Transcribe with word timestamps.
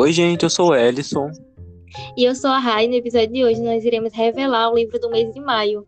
Oi, 0.00 0.12
gente, 0.14 0.44
eu 0.44 0.48
sou 0.48 0.70
o 0.70 0.74
Ellison. 0.74 1.30
E 2.16 2.24
eu 2.24 2.34
sou 2.34 2.48
a 2.48 2.58
Rai. 2.58 2.88
No 2.88 2.94
episódio 2.94 3.34
de 3.34 3.44
hoje, 3.44 3.60
nós 3.60 3.84
iremos 3.84 4.14
revelar 4.14 4.70
o 4.70 4.74
livro 4.74 4.98
do 4.98 5.10
mês 5.10 5.30
de 5.34 5.38
maio. 5.38 5.86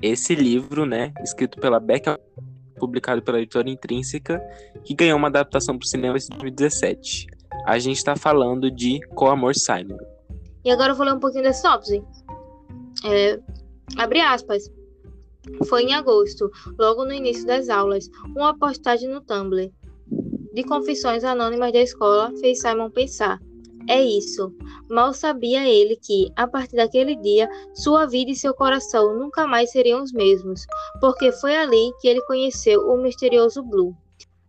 Esse 0.00 0.36
livro, 0.36 0.86
né, 0.86 1.12
escrito 1.20 1.58
pela 1.58 1.80
Becca, 1.80 2.16
publicado 2.78 3.20
pela 3.22 3.38
editora 3.38 3.68
Intrínseca, 3.68 4.40
que 4.84 4.94
ganhou 4.94 5.18
uma 5.18 5.26
adaptação 5.26 5.76
para 5.76 5.84
o 5.84 5.88
cinema 5.88 6.16
em 6.16 6.28
2017. 6.28 7.26
A 7.64 7.76
gente 7.76 7.96
está 7.96 8.14
falando 8.14 8.70
de 8.70 9.00
Com 9.16 9.26
Amor 9.26 9.56
Simon. 9.56 9.98
E 10.64 10.70
agora 10.70 10.92
eu 10.92 10.96
vou 10.96 11.06
ler 11.06 11.14
um 11.14 11.18
pouquinho 11.18 11.42
da 11.42 11.52
sinopse. 11.52 12.00
É, 13.04 13.40
abre 13.98 14.20
aspas. 14.20 14.70
Foi 15.68 15.82
em 15.82 15.92
agosto, 15.92 16.48
logo 16.78 17.04
no 17.04 17.12
início 17.12 17.44
das 17.48 17.68
aulas, 17.68 18.08
uma 18.36 18.56
postagem 18.56 19.08
no 19.08 19.20
Tumblr 19.20 19.72
de 20.56 20.64
confissões 20.64 21.22
anônimas 21.22 21.70
da 21.70 21.80
escola 21.80 22.32
fez 22.40 22.62
Simon 22.62 22.90
pensar. 22.90 23.38
É 23.86 24.02
isso. 24.02 24.50
Mal 24.88 25.12
sabia 25.12 25.68
ele 25.68 25.96
que, 25.96 26.32
a 26.34 26.48
partir 26.48 26.76
daquele 26.76 27.14
dia, 27.14 27.46
sua 27.74 28.06
vida 28.06 28.30
e 28.30 28.34
seu 28.34 28.54
coração 28.54 29.14
nunca 29.18 29.46
mais 29.46 29.70
seriam 29.70 30.02
os 30.02 30.14
mesmos, 30.14 30.64
porque 30.98 31.30
foi 31.30 31.54
ali 31.54 31.92
que 32.00 32.08
ele 32.08 32.22
conheceu 32.22 32.88
o 32.88 32.96
misterioso 32.96 33.62
Blue. 33.62 33.94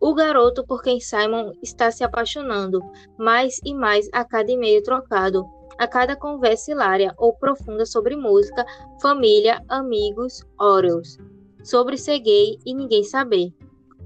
O 0.00 0.14
garoto 0.14 0.64
por 0.66 0.82
quem 0.82 0.98
Simon 0.98 1.52
está 1.62 1.90
se 1.90 2.02
apaixonando, 2.02 2.80
mais 3.18 3.60
e 3.62 3.74
mais 3.74 4.08
a 4.10 4.24
cada 4.24 4.50
e-mail 4.50 4.82
trocado, 4.82 5.44
a 5.78 5.86
cada 5.86 6.16
conversa 6.16 6.70
hilária 6.70 7.12
ou 7.18 7.34
profunda 7.34 7.84
sobre 7.84 8.16
música, 8.16 8.64
família, 9.02 9.62
amigos, 9.68 10.42
Orioles, 10.58 11.18
sobre 11.62 11.98
ser 11.98 12.18
gay 12.20 12.58
e 12.64 12.74
ninguém 12.74 13.04
saber. 13.04 13.52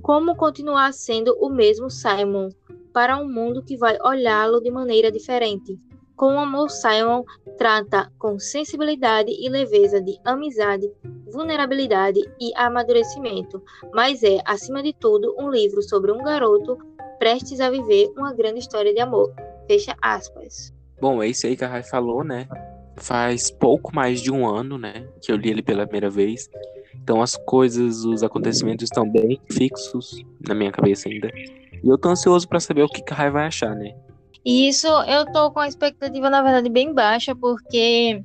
Como 0.02 0.34
continuar 0.34 0.92
sendo 0.92 1.32
o 1.40 1.48
mesmo 1.48 1.88
Simon 1.88 2.48
para 2.92 3.16
um 3.16 3.32
mundo 3.32 3.62
que 3.62 3.76
vai 3.76 3.96
olhá-lo 4.02 4.60
de 4.60 4.68
maneira 4.68 5.12
diferente? 5.12 5.78
Com 6.16 6.34
o 6.34 6.40
amor, 6.40 6.70
Simon 6.70 7.22
trata 7.56 8.12
com 8.18 8.36
sensibilidade 8.36 9.30
e 9.30 9.48
leveza 9.48 10.02
de 10.02 10.18
amizade, 10.24 10.90
vulnerabilidade 11.30 12.20
e 12.40 12.52
amadurecimento, 12.56 13.62
mas 13.94 14.24
é, 14.24 14.38
acima 14.44 14.82
de 14.82 14.92
tudo, 14.92 15.36
um 15.38 15.48
livro 15.48 15.80
sobre 15.82 16.10
um 16.10 16.18
garoto 16.18 16.76
prestes 17.20 17.60
a 17.60 17.70
viver 17.70 18.10
uma 18.16 18.34
grande 18.34 18.58
história 18.58 18.92
de 18.92 19.00
amor. 19.00 19.32
Fecha 19.68 19.94
aspas. 20.02 20.74
Bom, 21.00 21.22
é 21.22 21.28
isso 21.28 21.46
aí 21.46 21.56
que 21.56 21.64
a 21.64 21.68
Rai 21.68 21.84
falou, 21.84 22.24
né? 22.24 22.48
Faz 22.96 23.52
pouco 23.52 23.94
mais 23.94 24.20
de 24.20 24.32
um 24.32 24.48
ano, 24.48 24.76
né, 24.76 25.08
que 25.20 25.30
eu 25.30 25.36
li 25.36 25.50
ele 25.50 25.62
pela 25.62 25.86
primeira 25.86 26.10
vez. 26.10 26.48
Então 26.94 27.22
as 27.22 27.36
coisas, 27.36 28.04
os 28.04 28.22
acontecimentos 28.22 28.84
estão 28.84 29.08
bem 29.08 29.40
fixos 29.50 30.22
na 30.46 30.54
minha 30.54 30.72
cabeça 30.72 31.08
ainda. 31.08 31.30
E 31.82 31.88
eu 31.88 31.98
tô 31.98 32.10
ansioso 32.10 32.48
para 32.48 32.60
saber 32.60 32.82
o 32.82 32.88
que 32.88 33.02
a 33.12 33.16
Rai 33.16 33.30
vai 33.30 33.46
achar, 33.46 33.74
né? 33.74 33.94
Isso 34.44 34.86
eu 34.86 35.24
tô 35.32 35.50
com 35.52 35.60
a 35.60 35.68
expectativa, 35.68 36.28
na 36.28 36.42
verdade, 36.42 36.68
bem 36.68 36.92
baixa, 36.92 37.34
porque 37.34 38.22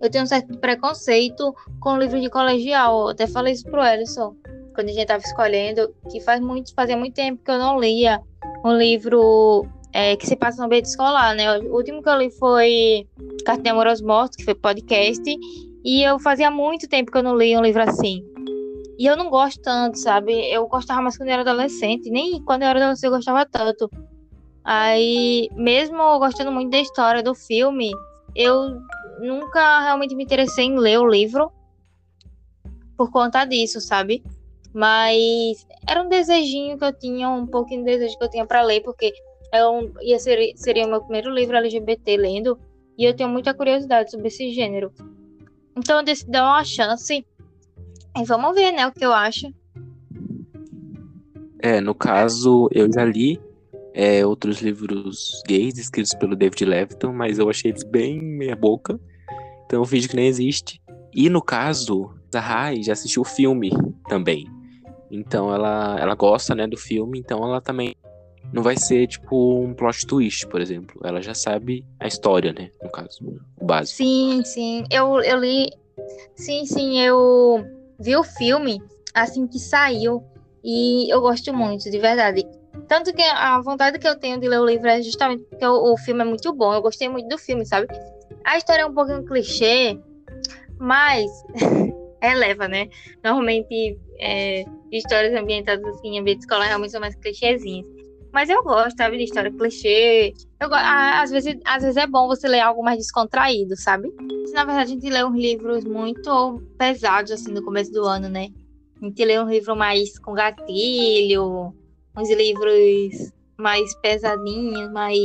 eu 0.00 0.10
tenho 0.10 0.24
um 0.24 0.26
certo 0.26 0.56
preconceito 0.58 1.54
com 1.80 1.98
livro 1.98 2.20
de 2.20 2.30
colegial. 2.30 3.02
Eu 3.02 3.08
até 3.08 3.26
falei 3.26 3.52
isso 3.52 3.64
pro 3.64 3.84
Ellison, 3.84 4.34
quando 4.74 4.88
a 4.88 4.92
gente 4.92 5.06
tava 5.06 5.22
escolhendo, 5.22 5.92
que 6.10 6.20
faz 6.20 6.40
muito, 6.40 6.72
fazia 6.74 6.96
muito 6.96 7.14
tempo 7.14 7.42
que 7.44 7.50
eu 7.50 7.58
não 7.58 7.80
lia 7.80 8.20
um 8.64 8.76
livro 8.76 9.66
é, 9.92 10.14
que 10.16 10.26
se 10.26 10.36
passa 10.36 10.58
no 10.58 10.66
ambiente 10.66 10.86
escolar, 10.86 11.34
né? 11.34 11.58
O 11.58 11.74
último 11.74 12.02
que 12.02 12.08
eu 12.08 12.18
li 12.18 12.30
foi 12.30 13.06
Carta 13.44 13.62
de 13.62 13.70
Amor 13.70 13.86
aos 13.86 14.00
Mortos, 14.00 14.36
que 14.36 14.44
foi 14.44 14.54
podcast, 14.54 15.22
e 15.86 16.02
eu 16.02 16.18
fazia 16.18 16.50
muito 16.50 16.88
tempo 16.88 17.12
que 17.12 17.16
eu 17.16 17.22
não 17.22 17.38
lia 17.38 17.56
um 17.60 17.62
livro 17.62 17.80
assim. 17.80 18.20
E 18.98 19.06
eu 19.06 19.16
não 19.16 19.30
gosto 19.30 19.62
tanto, 19.62 19.96
sabe? 19.96 20.32
Eu 20.52 20.66
gostava 20.66 21.00
mais 21.00 21.16
quando 21.16 21.28
eu 21.28 21.34
era 21.34 21.42
adolescente. 21.42 22.10
Nem 22.10 22.42
quando 22.42 22.62
eu 22.62 22.68
era 22.68 22.80
adolescente 22.80 23.04
eu 23.04 23.12
gostava 23.12 23.46
tanto. 23.46 23.88
Aí, 24.64 25.48
mesmo 25.54 26.18
gostando 26.18 26.50
muito 26.50 26.70
da 26.70 26.80
história 26.80 27.22
do 27.22 27.36
filme, 27.36 27.92
eu 28.34 28.80
nunca 29.20 29.82
realmente 29.82 30.16
me 30.16 30.24
interessei 30.24 30.64
em 30.64 30.76
ler 30.76 30.98
o 30.98 31.06
livro 31.06 31.52
por 32.96 33.12
conta 33.12 33.44
disso, 33.44 33.80
sabe? 33.80 34.24
Mas 34.74 35.64
era 35.88 36.02
um 36.02 36.08
desejinho 36.08 36.76
que 36.76 36.84
eu 36.84 36.98
tinha, 36.98 37.28
um 37.30 37.46
pouquinho 37.46 37.84
de 37.84 37.92
desejo 37.92 38.18
que 38.18 38.24
eu 38.24 38.30
tinha 38.30 38.44
para 38.44 38.62
ler, 38.62 38.80
porque 38.80 39.12
eu 39.54 39.92
ia 40.02 40.18
ser, 40.18 40.52
seria 40.56 40.84
o 40.84 40.90
meu 40.90 41.00
primeiro 41.00 41.30
livro 41.30 41.56
LGBT 41.56 42.16
lendo, 42.16 42.58
e 42.98 43.04
eu 43.04 43.14
tenho 43.14 43.28
muita 43.28 43.54
curiosidade 43.54 44.10
sobre 44.10 44.26
esse 44.26 44.50
gênero. 44.50 44.92
Então 45.76 45.98
eu 45.98 46.04
decidi 46.04 46.30
dar 46.30 46.44
uma 46.44 46.64
chance. 46.64 47.26
E 48.16 48.24
vamos 48.24 48.54
ver, 48.54 48.72
né, 48.72 48.86
o 48.86 48.92
que 48.92 49.04
eu 49.04 49.12
acho. 49.12 49.52
É, 51.58 51.80
no 51.80 51.94
caso, 51.94 52.68
eu 52.72 52.90
já 52.90 53.04
li 53.04 53.40
é, 53.92 54.24
outros 54.24 54.60
livros 54.60 55.42
gays 55.46 55.78
escritos 55.78 56.14
pelo 56.14 56.36
David 56.36 56.64
Leviton, 56.64 57.12
mas 57.12 57.38
eu 57.38 57.48
achei 57.50 57.70
eles 57.70 57.82
bem 57.82 58.22
meia 58.22 58.56
boca. 58.56 58.98
Então 59.64 59.80
eu 59.80 59.84
fingi 59.84 60.08
que 60.08 60.16
nem 60.16 60.28
existe. 60.28 60.80
E 61.14 61.28
no 61.28 61.42
caso, 61.42 62.10
a 62.34 62.40
Rai 62.40 62.82
já 62.82 62.92
assistiu 62.92 63.22
o 63.22 63.24
filme 63.24 63.70
também. 64.08 64.46
Então 65.10 65.52
ela, 65.52 65.98
ela 65.98 66.14
gosta, 66.14 66.54
né, 66.54 66.66
do 66.66 66.76
filme, 66.76 67.18
então 67.18 67.42
ela 67.42 67.60
também 67.60 67.94
não 68.52 68.62
vai 68.62 68.76
ser 68.76 69.06
tipo 69.06 69.60
um 69.60 69.74
plot 69.74 70.06
twist, 70.06 70.46
por 70.46 70.60
exemplo. 70.60 71.00
Ela 71.04 71.20
já 71.20 71.34
sabe 71.34 71.84
a 72.00 72.06
história, 72.06 72.52
né? 72.52 72.70
No 72.82 72.90
caso, 72.90 73.40
o 73.60 73.64
básico. 73.64 73.96
Sim, 73.96 74.42
sim. 74.44 74.84
Eu, 74.90 75.20
eu 75.20 75.38
li. 75.38 75.70
Sim, 76.34 76.64
sim, 76.66 77.00
eu 77.00 77.64
vi 77.98 78.16
o 78.16 78.22
filme 78.22 78.80
assim 79.14 79.46
que 79.46 79.58
saiu. 79.58 80.22
E 80.62 81.12
eu 81.12 81.20
gosto 81.20 81.52
muito, 81.54 81.90
de 81.90 81.98
verdade. 81.98 82.44
Tanto 82.88 83.12
que 83.12 83.22
a 83.22 83.60
vontade 83.60 83.98
que 83.98 84.06
eu 84.06 84.18
tenho 84.18 84.38
de 84.38 84.48
ler 84.48 84.60
o 84.60 84.66
livro 84.66 84.88
é 84.88 85.00
justamente 85.02 85.44
porque 85.44 85.64
o, 85.64 85.92
o 85.92 85.96
filme 85.98 86.22
é 86.22 86.24
muito 86.24 86.52
bom. 86.52 86.72
Eu 86.72 86.82
gostei 86.82 87.08
muito 87.08 87.28
do 87.28 87.38
filme, 87.38 87.64
sabe? 87.64 87.86
A 88.44 88.56
história 88.56 88.82
é 88.82 88.86
um 88.86 88.94
pouquinho 88.94 89.24
clichê, 89.24 89.98
mas 90.78 91.30
eleva, 92.22 92.68
né? 92.68 92.88
Normalmente, 93.24 93.98
é, 94.20 94.64
histórias 94.92 95.34
ambientadas 95.34 95.84
assim, 95.84 96.16
em 96.16 96.20
ambiente 96.20 96.40
escolar 96.40 96.66
realmente 96.66 96.92
são 96.92 97.00
mais 97.00 97.14
clichêzinhas. 97.16 97.95
Mas 98.36 98.50
eu 98.50 98.62
gosto, 98.62 98.98
sabe, 98.98 99.16
de 99.16 99.24
história 99.24 99.50
clichê. 99.50 100.34
Eu, 100.60 100.68
às, 100.70 101.30
vezes, 101.30 101.58
às 101.64 101.82
vezes 101.82 101.96
é 101.96 102.06
bom 102.06 102.26
você 102.26 102.46
ler 102.46 102.60
algo 102.60 102.84
mais 102.84 102.98
descontraído, 102.98 103.74
sabe? 103.78 104.12
Na 104.52 104.62
verdade, 104.62 104.92
a 104.92 104.94
gente 104.94 105.08
lê 105.08 105.24
uns 105.24 105.34
livros 105.34 105.84
muito 105.84 106.62
pesados, 106.76 107.32
assim, 107.32 107.50
no 107.50 107.64
começo 107.64 107.90
do 107.92 108.04
ano, 108.04 108.28
né? 108.28 108.48
A 109.00 109.06
gente 109.06 109.24
lê 109.24 109.40
um 109.40 109.48
livro 109.48 109.74
mais 109.74 110.18
com 110.18 110.34
gatilho, 110.34 111.74
uns 112.14 112.30
livros 112.30 113.32
mais 113.56 113.94
pesadinhos, 114.02 114.92
mais. 114.92 115.18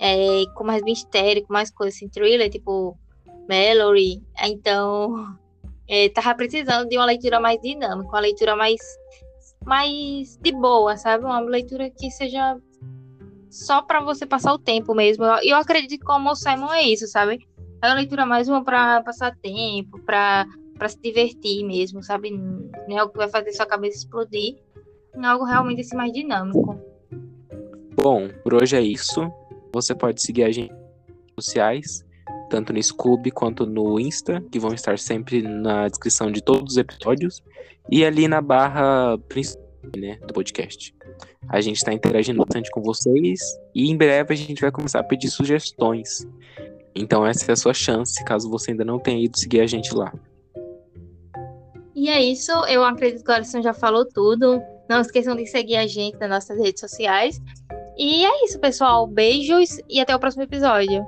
É, 0.00 0.42
com 0.56 0.64
mais 0.64 0.82
mistério, 0.82 1.46
com 1.46 1.52
mais 1.52 1.70
coisa 1.70 1.94
assim, 1.94 2.08
thriller, 2.08 2.50
tipo 2.50 2.98
Mallory. 3.48 4.20
Então, 4.42 5.36
é, 5.86 6.08
tava 6.08 6.34
precisando 6.34 6.88
de 6.88 6.96
uma 6.96 7.06
leitura 7.06 7.38
mais 7.38 7.60
dinâmica, 7.60 8.08
uma 8.08 8.18
leitura 8.18 8.56
mais 8.56 8.80
mais 9.64 10.36
de 10.40 10.52
boa, 10.52 10.96
sabe? 10.96 11.24
Uma 11.24 11.40
leitura 11.40 11.90
que 11.90 12.10
seja 12.10 12.58
só 13.50 13.82
para 13.82 14.00
você 14.00 14.26
passar 14.26 14.52
o 14.52 14.58
tempo 14.58 14.94
mesmo. 14.94 15.24
E 15.42 15.50
eu 15.50 15.56
acredito 15.56 16.00
que 16.00 16.04
como 16.06 16.30
o 16.30 16.34
Simon 16.34 16.72
é 16.72 16.82
isso, 16.82 17.06
sabe? 17.06 17.38
É 17.82 17.86
uma 17.86 17.94
leitura 17.94 18.26
mais 18.26 18.48
uma 18.48 18.64
para 18.64 19.02
passar 19.02 19.36
tempo, 19.36 19.98
para 20.00 20.46
para 20.76 20.88
se 20.88 21.00
divertir 21.00 21.64
mesmo, 21.64 22.02
sabe? 22.02 22.30
Não 22.32 22.96
é 22.96 22.98
algo 22.98 23.12
que 23.12 23.18
vai 23.18 23.28
fazer 23.28 23.52
sua 23.52 23.66
cabeça 23.66 23.98
explodir. 23.98 24.56
É 25.14 25.26
algo 25.26 25.44
realmente 25.44 25.80
assim, 25.82 25.96
mais 25.96 26.12
dinâmico. 26.12 26.78
Bom, 28.02 28.28
por 28.42 28.54
hoje 28.54 28.76
é 28.76 28.80
isso. 28.80 29.30
Você 29.72 29.94
pode 29.94 30.20
seguir 30.20 30.44
a 30.44 30.50
gente 30.50 30.72
nas 30.72 30.80
redes 30.80 31.34
sociais, 31.38 32.04
tanto 32.48 32.72
no 32.72 32.82
Scoob 32.82 33.30
quanto 33.30 33.66
no 33.66 33.98
Insta, 33.98 34.42
que 34.50 34.58
vão 34.58 34.72
estar 34.72 34.98
sempre 34.98 35.42
na 35.42 35.88
descrição 35.88 36.30
de 36.30 36.42
todos 36.42 36.72
os 36.72 36.76
episódios 36.78 37.42
e 37.90 38.04
ali 38.04 38.28
na 38.28 38.40
barra 38.40 39.18
principal 39.28 39.64
né, 39.96 40.18
do 40.26 40.32
podcast. 40.32 40.94
A 41.48 41.60
gente 41.60 41.76
está 41.76 41.92
interagindo 41.92 42.38
bastante 42.38 42.70
com 42.70 42.82
vocês 42.82 43.40
e 43.74 43.90
em 43.90 43.96
breve 43.96 44.32
a 44.32 44.36
gente 44.36 44.60
vai 44.60 44.70
começar 44.70 45.00
a 45.00 45.04
pedir 45.04 45.28
sugestões. 45.28 46.26
Então 46.94 47.26
essa 47.26 47.50
é 47.50 47.52
a 47.52 47.56
sua 47.56 47.74
chance, 47.74 48.24
caso 48.24 48.48
você 48.48 48.70
ainda 48.70 48.84
não 48.84 48.98
tenha 48.98 49.22
ido 49.22 49.38
seguir 49.38 49.60
a 49.60 49.66
gente 49.66 49.94
lá. 49.94 50.12
E 51.94 52.08
é 52.08 52.22
isso, 52.22 52.52
eu 52.66 52.84
acredito 52.84 53.24
que 53.24 53.30
o 53.30 53.34
Alisson 53.34 53.62
já 53.62 53.72
falou 53.72 54.04
tudo. 54.04 54.60
Não 54.88 55.00
esqueçam 55.00 55.34
de 55.34 55.46
seguir 55.46 55.76
a 55.76 55.86
gente 55.86 56.18
nas 56.18 56.28
nossas 56.28 56.58
redes 56.58 56.80
sociais. 56.80 57.40
E 57.96 58.24
é 58.24 58.44
isso, 58.44 58.58
pessoal. 58.58 59.06
Beijos 59.06 59.78
e 59.88 60.00
até 60.00 60.14
o 60.14 60.18
próximo 60.18 60.42
episódio. 60.42 61.06